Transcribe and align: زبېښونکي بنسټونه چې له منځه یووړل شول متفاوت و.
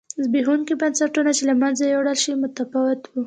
زبېښونکي 0.23 0.73
بنسټونه 0.81 1.31
چې 1.37 1.43
له 1.49 1.53
منځه 1.61 1.83
یووړل 1.85 2.17
شول 2.23 2.37
متفاوت 2.43 3.01
و. 3.07 3.13